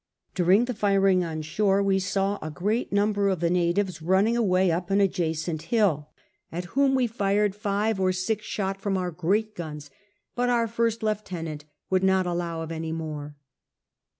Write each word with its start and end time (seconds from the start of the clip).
During 0.33 0.65
the 0.65 0.73
firing 0.73 1.23
on 1.23 1.43
shore 1.43 1.83
we. 1.83 1.99
saw 1.99 2.39
a 2.41 2.49
great 2.49 2.91
number 2.91 3.29
of 3.29 3.39
the 3.39 3.51
natives 3.51 4.01
running 4.01 4.35
away 4.35 4.71
up 4.71 4.89
an 4.89 4.99
adjacent 4.99 5.65
hiU, 5.65 6.07
at 6.51 6.57
i 6.57 6.57
62 6.61 6.61
CAPTAIN 6.61 6.61
COOK 6.61 6.61
CHAP. 6.69 6.73
whom 6.73 6.95
we 6.95 7.05
fired 7.05 7.53
five 7.55 7.99
or 7.99 8.11
six 8.11 8.43
shot 8.43 8.81
from 8.81 8.95
oiir 8.95 9.15
great 9.15 9.53
guns, 9.55 9.91
but 10.33 10.49
our 10.49 10.65
first 10.67 11.03
lieutenant 11.03 11.65
would 11.91 12.03
not 12.03 12.25
allow 12.25 12.63
of 12.63 12.71
any 12.71 12.91
more. 12.91 13.35